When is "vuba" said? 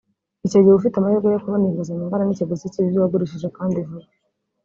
3.87-4.07